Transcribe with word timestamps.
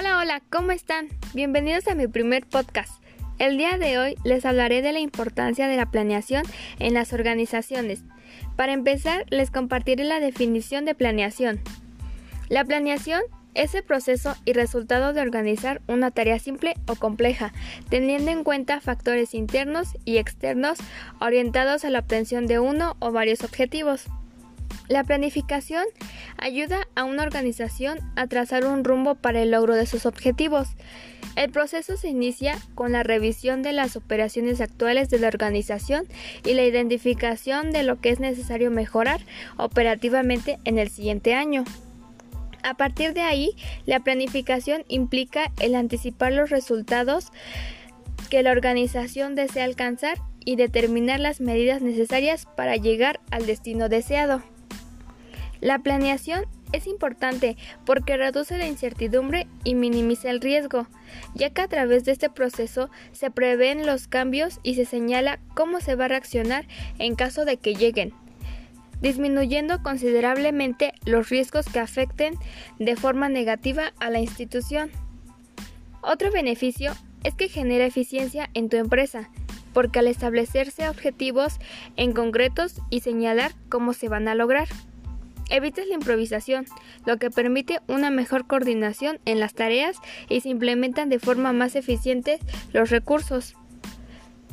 Hola, 0.00 0.16
hola, 0.16 0.42
¿cómo 0.48 0.70
están? 0.70 1.08
Bienvenidos 1.34 1.86
a 1.86 1.94
mi 1.94 2.06
primer 2.06 2.46
podcast. 2.46 3.04
El 3.38 3.58
día 3.58 3.76
de 3.76 3.98
hoy 3.98 4.16
les 4.24 4.46
hablaré 4.46 4.80
de 4.80 4.92
la 4.92 4.98
importancia 4.98 5.68
de 5.68 5.76
la 5.76 5.90
planeación 5.90 6.42
en 6.78 6.94
las 6.94 7.12
organizaciones. 7.12 8.02
Para 8.56 8.72
empezar, 8.72 9.26
les 9.28 9.50
compartiré 9.50 10.04
la 10.04 10.18
definición 10.18 10.86
de 10.86 10.94
planeación. 10.94 11.60
La 12.48 12.64
planeación 12.64 13.20
es 13.52 13.74
el 13.74 13.82
proceso 13.82 14.36
y 14.46 14.54
resultado 14.54 15.12
de 15.12 15.20
organizar 15.20 15.82
una 15.86 16.10
tarea 16.10 16.38
simple 16.38 16.76
o 16.86 16.94
compleja, 16.94 17.52
teniendo 17.90 18.30
en 18.30 18.42
cuenta 18.42 18.80
factores 18.80 19.34
internos 19.34 19.88
y 20.06 20.16
externos 20.16 20.78
orientados 21.20 21.84
a 21.84 21.90
la 21.90 21.98
obtención 21.98 22.46
de 22.46 22.58
uno 22.58 22.96
o 23.00 23.12
varios 23.12 23.44
objetivos. 23.44 24.06
La 24.88 25.04
planificación 25.04 25.84
ayuda 26.36 26.88
a 26.96 27.04
una 27.04 27.22
organización 27.22 27.98
a 28.16 28.26
trazar 28.26 28.66
un 28.66 28.82
rumbo 28.82 29.14
para 29.14 29.40
el 29.40 29.52
logro 29.52 29.76
de 29.76 29.86
sus 29.86 30.04
objetivos. 30.04 30.68
El 31.36 31.50
proceso 31.50 31.96
se 31.96 32.08
inicia 32.08 32.58
con 32.74 32.92
la 32.92 33.04
revisión 33.04 33.62
de 33.62 33.72
las 33.72 33.96
operaciones 33.96 34.60
actuales 34.60 35.08
de 35.08 35.20
la 35.20 35.28
organización 35.28 36.06
y 36.44 36.54
la 36.54 36.64
identificación 36.64 37.70
de 37.70 37.84
lo 37.84 38.00
que 38.00 38.10
es 38.10 38.18
necesario 38.18 38.70
mejorar 38.70 39.20
operativamente 39.56 40.58
en 40.64 40.78
el 40.78 40.90
siguiente 40.90 41.34
año. 41.34 41.64
A 42.62 42.74
partir 42.74 43.14
de 43.14 43.22
ahí, 43.22 43.52
la 43.86 44.00
planificación 44.00 44.84
implica 44.88 45.52
el 45.60 45.74
anticipar 45.76 46.32
los 46.32 46.50
resultados 46.50 47.30
que 48.28 48.42
la 48.42 48.50
organización 48.50 49.34
desea 49.34 49.64
alcanzar 49.64 50.18
y 50.44 50.56
determinar 50.56 51.20
las 51.20 51.40
medidas 51.40 51.80
necesarias 51.80 52.46
para 52.56 52.76
llegar 52.76 53.20
al 53.30 53.46
destino 53.46 53.88
deseado. 53.88 54.42
La 55.60 55.78
planeación 55.78 56.44
es 56.72 56.86
importante 56.86 57.56
porque 57.84 58.16
reduce 58.16 58.56
la 58.56 58.66
incertidumbre 58.66 59.46
y 59.64 59.74
minimiza 59.74 60.30
el 60.30 60.40
riesgo, 60.40 60.86
ya 61.34 61.50
que 61.50 61.62
a 61.62 61.68
través 61.68 62.04
de 62.04 62.12
este 62.12 62.30
proceso 62.30 62.90
se 63.12 63.30
prevén 63.30 63.86
los 63.86 64.06
cambios 64.08 64.60
y 64.62 64.74
se 64.74 64.84
señala 64.84 65.38
cómo 65.54 65.80
se 65.80 65.94
va 65.94 66.06
a 66.06 66.08
reaccionar 66.08 66.66
en 66.98 67.14
caso 67.14 67.44
de 67.44 67.56
que 67.56 67.74
lleguen 67.74 68.14
disminuyendo 69.00 69.82
considerablemente 69.82 70.92
los 71.04 71.28
riesgos 71.28 71.66
que 71.66 71.80
afecten 71.80 72.34
de 72.78 72.96
forma 72.96 73.28
negativa 73.28 73.92
a 73.98 74.10
la 74.10 74.20
institución. 74.20 74.90
Otro 76.02 76.30
beneficio 76.30 76.92
es 77.24 77.34
que 77.34 77.48
genera 77.48 77.86
eficiencia 77.86 78.50
en 78.54 78.68
tu 78.68 78.76
empresa, 78.76 79.30
porque 79.72 79.98
al 79.98 80.06
establecerse 80.06 80.88
objetivos 80.88 81.58
en 81.96 82.12
concretos 82.12 82.80
y 82.90 83.00
señalar 83.00 83.52
cómo 83.68 83.92
se 83.92 84.08
van 84.08 84.28
a 84.28 84.34
lograr, 84.34 84.68
evitas 85.50 85.86
la 85.86 85.94
improvisación, 85.94 86.64
lo 87.04 87.18
que 87.18 87.30
permite 87.30 87.80
una 87.86 88.10
mejor 88.10 88.46
coordinación 88.46 89.18
en 89.24 89.40
las 89.40 89.54
tareas 89.54 89.96
y 90.28 90.40
se 90.40 90.48
implementan 90.48 91.08
de 91.08 91.18
forma 91.18 91.52
más 91.52 91.76
eficiente 91.76 92.38
los 92.72 92.90
recursos. 92.90 93.54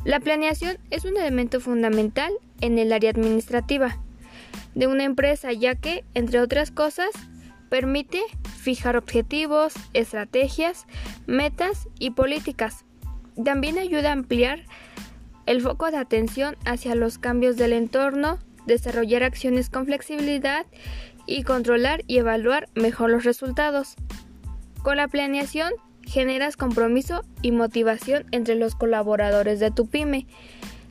La 0.04 0.20
planeación 0.20 0.78
es 0.90 1.04
un 1.04 1.16
elemento 1.16 1.60
fundamental 1.60 2.32
en 2.60 2.78
el 2.78 2.92
área 2.92 3.10
administrativa 3.10 3.98
de 4.74 4.86
una 4.86 5.04
empresa, 5.04 5.52
ya 5.52 5.74
que, 5.74 6.04
entre 6.14 6.40
otras 6.40 6.70
cosas, 6.70 7.10
permite 7.68 8.20
fijar 8.60 8.96
objetivos, 8.96 9.74
estrategias, 9.92 10.86
metas 11.26 11.88
y 11.98 12.10
políticas. 12.10 12.84
También 13.42 13.78
ayuda 13.78 14.10
a 14.10 14.12
ampliar 14.12 14.64
el 15.46 15.60
foco 15.60 15.90
de 15.90 15.96
atención 15.96 16.56
hacia 16.64 16.94
los 16.94 17.18
cambios 17.18 17.56
del 17.56 17.72
entorno, 17.72 18.38
desarrollar 18.68 19.24
acciones 19.24 19.68
con 19.68 19.86
flexibilidad 19.86 20.66
y 21.26 21.42
controlar 21.42 22.04
y 22.06 22.18
evaluar 22.18 22.68
mejor 22.74 23.10
los 23.10 23.24
resultados. 23.24 23.96
Con 24.82 24.98
la 24.98 25.08
planeación 25.08 25.72
generas 26.06 26.56
compromiso 26.56 27.24
y 27.42 27.50
motivación 27.50 28.26
entre 28.30 28.54
los 28.54 28.76
colaboradores 28.76 29.58
de 29.58 29.70
tu 29.70 29.88
pyme, 29.88 30.26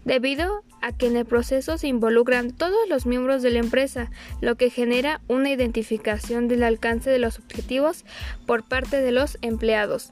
debido 0.04 0.64
a 0.82 0.92
que 0.92 1.08
en 1.08 1.16
el 1.18 1.26
proceso 1.26 1.78
se 1.78 1.88
involucran 1.88 2.52
todos 2.52 2.88
los 2.88 3.06
miembros 3.06 3.42
de 3.42 3.52
la 3.52 3.60
empresa, 3.60 4.12
lo 4.42 4.56
que 4.56 4.70
genera 4.70 5.22
una 5.28 5.50
identificación 5.50 6.48
del 6.48 6.64
alcance 6.64 7.10
de 7.10 7.20
los 7.20 7.40
objetivos 7.40 8.06
por 8.46 8.64
parte 8.64 9.02
de 9.02 9.12
los 9.12 9.38
empleados. 9.42 10.12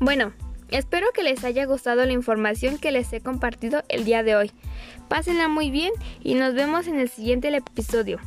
Bueno, 0.00 0.32
espero 0.70 1.06
que 1.12 1.22
les 1.22 1.44
haya 1.44 1.64
gustado 1.64 2.04
la 2.04 2.12
información 2.12 2.78
que 2.78 2.92
les 2.92 3.12
he 3.12 3.20
compartido 3.20 3.82
el 3.88 4.04
día 4.04 4.22
de 4.22 4.36
hoy. 4.36 4.52
Pásenla 5.08 5.48
muy 5.48 5.70
bien 5.70 5.92
y 6.22 6.34
nos 6.34 6.54
vemos 6.54 6.86
en 6.86 6.98
el 6.98 7.08
siguiente 7.08 7.48
episodio. 7.48 8.18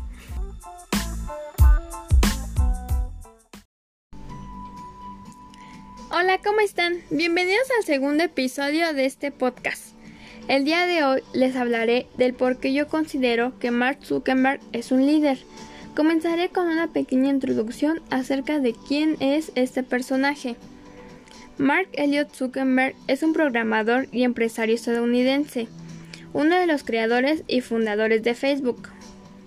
Hola, 6.14 6.40
¿cómo 6.44 6.60
están? 6.60 6.98
Bienvenidos 7.10 7.68
al 7.78 7.86
segundo 7.86 8.24
episodio 8.24 8.94
de 8.94 9.06
este 9.06 9.32
podcast. 9.32 9.96
El 10.50 10.66
día 10.66 10.86
de 10.86 11.06
hoy 11.06 11.24
les 11.32 11.56
hablaré 11.56 12.08
del 12.18 12.34
por 12.34 12.58
qué 12.58 12.74
yo 12.74 12.88
considero 12.88 13.58
que 13.60 13.72
Mark 13.72 14.00
Zuckerberg 14.04 14.60
es 14.74 14.92
un 14.92 15.06
líder. 15.06 15.38
Comenzaré 15.96 16.50
con 16.50 16.68
una 16.68 16.88
pequeña 16.88 17.30
introducción 17.30 18.02
acerca 18.10 18.60
de 18.60 18.74
quién 18.88 19.16
es 19.22 19.54
este 19.56 19.84
personaje. 19.84 20.58
Mark 21.62 21.90
Elliott 21.94 22.34
Zuckerberg 22.34 22.96
es 23.06 23.22
un 23.22 23.34
programador 23.34 24.08
y 24.12 24.24
empresario 24.24 24.74
estadounidense, 24.74 25.68
uno 26.34 26.56
de 26.56 26.66
los 26.66 26.84
creadores 26.84 27.44
y 27.48 27.62
fundadores 27.62 28.24
de 28.24 28.34
Facebook. 28.34 28.90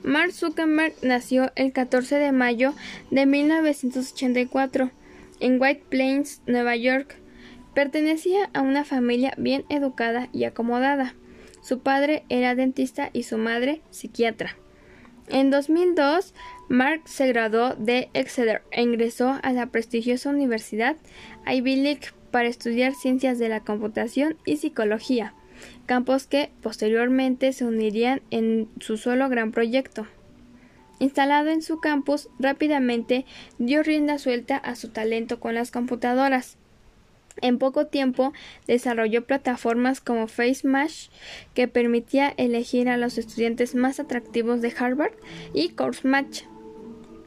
Mark 0.05 0.31
Zuckerberg 0.31 0.95
nació 1.03 1.51
el 1.57 1.73
14 1.73 2.15
de 2.21 2.31
mayo 2.31 2.73
de 3.11 3.27
1984 3.27 4.93
en 5.41 5.61
White 5.61 5.83
Plains, 5.89 6.41
Nueva 6.47 6.77
York. 6.77 7.17
Pertenecía 7.75 8.49
a 8.55 8.61
una 8.61 8.85
familia 8.85 9.35
bien 9.37 9.65
educada 9.69 10.29
y 10.33 10.45
acomodada. 10.45 11.17
Su 11.63 11.81
padre 11.81 12.23
era 12.29 12.55
dentista 12.55 13.11
y 13.13 13.25
su 13.25 13.39
madre 13.39 13.81
psiquiatra. 13.91 14.57
En 15.29 15.51
2002, 15.51 16.35
Mark 16.69 17.03
se 17.07 17.27
graduó 17.29 17.75
de 17.77 18.11
Exeter 18.13 18.63
e 18.71 18.83
ingresó 18.83 19.39
a 19.43 19.53
la 19.53 19.67
prestigiosa 19.67 20.31
Universidad 20.31 20.97
Ivy 21.47 21.77
League 21.77 22.09
para 22.31 22.49
estudiar 22.49 22.95
ciencias 22.95 23.39
de 23.39 23.49
la 23.49 23.61
computación 23.61 24.37
y 24.45 24.59
psicología, 24.59 25.35
campos 25.87 26.27
que 26.27 26.51
posteriormente 26.63 27.53
se 27.53 27.65
unirían 27.65 28.21
en 28.31 28.69
su 28.81 28.97
solo 28.97 29.29
gran 29.29 29.51
proyecto. 29.51 30.07
Instalado 30.99 31.51
en 31.51 31.63
su 31.63 31.81
campus, 31.81 32.29
rápidamente 32.39 33.25
dio 33.59 33.83
rienda 33.83 34.19
suelta 34.19 34.57
a 34.57 34.75
su 34.75 34.91
talento 34.91 35.41
con 35.41 35.55
las 35.55 35.71
computadoras. 35.71 36.59
En 37.41 37.59
poco 37.59 37.87
tiempo 37.87 38.33
desarrolló 38.67 39.25
plataformas 39.25 40.01
como 40.01 40.29
FaceMash 40.29 41.09
que 41.55 41.69
permitía 41.69 42.33
elegir 42.37 42.89
a 42.89 42.97
los 42.97 43.19
estudiantes 43.19 43.75
más 43.75 44.01
atractivos 44.01 44.61
de 44.61 44.73
Harvard 44.77 45.15
y 45.53 45.71
CourseMatch. 45.71 46.45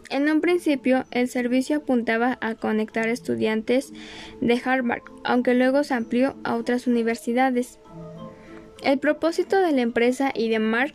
En 0.10 0.30
un 0.30 0.40
principio 0.40 1.06
el 1.12 1.28
servicio 1.28 1.78
apuntaba 1.78 2.38
a 2.40 2.56
conectar 2.56 3.10
estudiantes 3.10 3.92
de 4.40 4.62
Harvard, 4.64 5.02
aunque 5.26 5.54
luego 5.54 5.84
se 5.84 5.96
amplió 5.96 6.36
a 6.44 6.56
otras 6.56 6.88
universidades. 6.88 7.80
El 8.84 9.00
propósito 9.00 9.60
de 9.60 9.74
la 9.74 9.82
empresa 9.82 10.32
y 10.34 10.50
de 10.50 10.60
Mark 10.60 10.94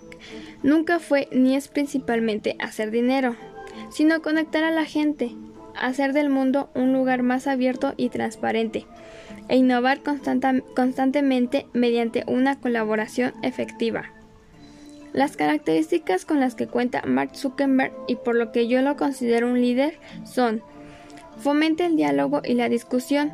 nunca 0.62 0.98
fue 0.98 1.28
ni 1.32 1.56
es 1.56 1.68
principalmente 1.68 2.56
hacer 2.58 2.90
dinero, 2.90 3.36
sino 3.90 4.22
conectar 4.22 4.64
a 4.64 4.70
la 4.70 4.86
gente, 4.86 5.32
hacer 5.80 6.12
del 6.12 6.28
mundo 6.28 6.70
un 6.74 6.92
lugar 6.92 7.22
más 7.22 7.46
abierto 7.46 7.94
y 7.96 8.08
transparente, 8.08 8.86
e 9.48 9.56
innovar 9.56 10.00
constantemente 10.74 11.66
mediante 11.72 12.24
una 12.26 12.58
colaboración 12.58 13.32
efectiva. 13.42 14.10
Las 15.12 15.36
características 15.36 16.24
con 16.24 16.40
las 16.40 16.54
que 16.54 16.66
cuenta 16.66 17.02
Mark 17.06 17.36
Zuckerberg 17.36 17.92
y 18.08 18.16
por 18.16 18.34
lo 18.34 18.50
que 18.50 18.66
yo 18.66 18.80
lo 18.80 18.96
considero 18.96 19.48
un 19.48 19.60
líder 19.60 19.98
son 20.24 20.62
fomenta 21.38 21.84
el 21.84 21.96
diálogo 21.96 22.40
y 22.44 22.54
la 22.54 22.68
discusión, 22.68 23.30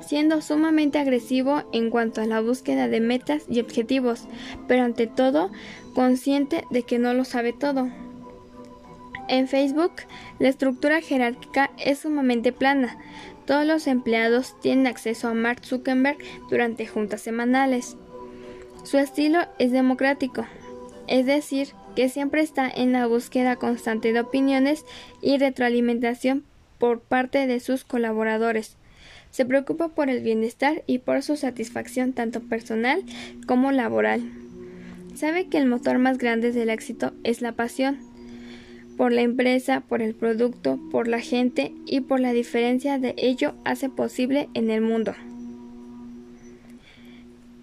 siendo 0.00 0.40
sumamente 0.40 0.98
agresivo 0.98 1.62
en 1.72 1.90
cuanto 1.90 2.22
a 2.22 2.26
la 2.26 2.40
búsqueda 2.40 2.88
de 2.88 3.00
metas 3.00 3.42
y 3.48 3.60
objetivos, 3.60 4.24
pero 4.66 4.82
ante 4.82 5.06
todo 5.06 5.50
consciente 5.94 6.64
de 6.70 6.84
que 6.84 6.98
no 6.98 7.12
lo 7.12 7.24
sabe 7.24 7.52
todo. 7.52 7.88
En 9.30 9.46
Facebook, 9.46 9.92
la 10.40 10.48
estructura 10.48 11.00
jerárquica 11.00 11.70
es 11.78 12.00
sumamente 12.00 12.50
plana. 12.50 12.98
Todos 13.46 13.64
los 13.64 13.86
empleados 13.86 14.58
tienen 14.60 14.88
acceso 14.88 15.28
a 15.28 15.34
Mark 15.34 15.64
Zuckerberg 15.64 16.18
durante 16.50 16.84
juntas 16.84 17.20
semanales. 17.20 17.96
Su 18.82 18.98
estilo 18.98 19.38
es 19.60 19.70
democrático, 19.70 20.46
es 21.06 21.26
decir, 21.26 21.68
que 21.94 22.08
siempre 22.08 22.40
está 22.40 22.68
en 22.68 22.90
la 22.90 23.06
búsqueda 23.06 23.54
constante 23.54 24.12
de 24.12 24.18
opiniones 24.18 24.84
y 25.22 25.38
retroalimentación 25.38 26.42
por 26.78 27.00
parte 27.00 27.46
de 27.46 27.60
sus 27.60 27.84
colaboradores. 27.84 28.78
Se 29.30 29.44
preocupa 29.44 29.90
por 29.90 30.10
el 30.10 30.24
bienestar 30.24 30.82
y 30.88 30.98
por 30.98 31.22
su 31.22 31.36
satisfacción 31.36 32.14
tanto 32.14 32.40
personal 32.40 33.04
como 33.46 33.70
laboral. 33.70 34.22
Sabe 35.14 35.46
que 35.46 35.58
el 35.58 35.66
motor 35.66 35.98
más 35.98 36.18
grande 36.18 36.50
del 36.50 36.68
éxito 36.68 37.12
es 37.22 37.42
la 37.42 37.52
pasión 37.52 38.09
por 39.00 39.12
la 39.12 39.22
empresa, 39.22 39.80
por 39.80 40.02
el 40.02 40.14
producto, 40.14 40.78
por 40.90 41.08
la 41.08 41.20
gente 41.20 41.72
y 41.86 42.02
por 42.02 42.20
la 42.20 42.34
diferencia 42.34 42.98
de 42.98 43.14
ello 43.16 43.54
hace 43.64 43.88
posible 43.88 44.50
en 44.52 44.68
el 44.68 44.82
mundo. 44.82 45.14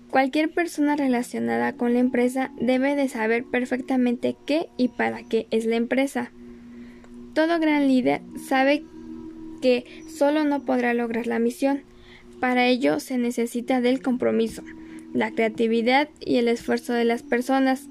Cualquier 0.09 0.49
persona 0.49 0.95
relacionada 0.95 1.73
con 1.73 1.93
la 1.93 1.99
empresa 1.99 2.49
debe 2.59 2.95
de 2.95 3.07
saber 3.07 3.43
perfectamente 3.43 4.35
qué 4.47 4.69
y 4.77 4.87
para 4.87 5.21
qué 5.21 5.45
es 5.51 5.67
la 5.67 5.75
empresa. 5.75 6.31
Todo 7.35 7.59
gran 7.59 7.87
líder 7.87 8.21
sabe 8.43 8.83
que 9.61 9.85
solo 10.09 10.43
no 10.43 10.65
podrá 10.65 10.95
lograr 10.95 11.27
la 11.27 11.37
misión. 11.37 11.83
Para 12.39 12.65
ello 12.65 12.99
se 12.99 13.19
necesita 13.19 13.79
del 13.79 14.01
compromiso, 14.01 14.63
la 15.13 15.29
creatividad 15.29 16.09
y 16.19 16.37
el 16.37 16.47
esfuerzo 16.47 16.93
de 16.93 17.05
las 17.05 17.21
personas, 17.21 17.87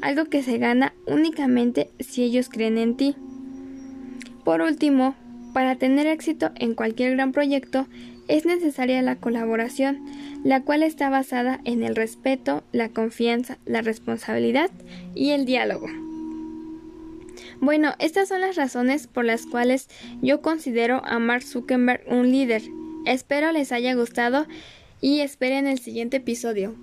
algo 0.00 0.26
que 0.26 0.42
se 0.42 0.58
gana 0.58 0.94
únicamente 1.06 1.90
si 2.00 2.22
ellos 2.22 2.48
creen 2.48 2.78
en 2.78 2.96
ti. 2.96 3.16
Por 4.44 4.62
último, 4.62 5.14
para 5.52 5.76
tener 5.76 6.06
éxito 6.06 6.50
en 6.56 6.74
cualquier 6.74 7.12
gran 7.12 7.32
proyecto 7.32 7.86
es 8.28 8.46
necesaria 8.46 9.02
la 9.02 9.16
colaboración, 9.16 10.04
la 10.44 10.62
cual 10.62 10.82
está 10.82 11.10
basada 11.10 11.60
en 11.64 11.82
el 11.82 11.96
respeto, 11.96 12.62
la 12.72 12.88
confianza, 12.88 13.58
la 13.66 13.82
responsabilidad 13.82 14.70
y 15.14 15.30
el 15.30 15.44
diálogo. 15.44 15.88
Bueno, 17.60 17.94
estas 17.98 18.28
son 18.28 18.40
las 18.40 18.56
razones 18.56 19.06
por 19.06 19.24
las 19.24 19.46
cuales 19.46 19.88
yo 20.22 20.40
considero 20.40 21.02
a 21.04 21.18
Mark 21.18 21.42
Zuckerberg 21.42 22.04
un 22.06 22.30
líder. 22.30 22.62
Espero 23.04 23.52
les 23.52 23.72
haya 23.72 23.94
gustado 23.94 24.46
y 25.00 25.20
esperen 25.20 25.66
el 25.66 25.78
siguiente 25.78 26.18
episodio. 26.18 26.74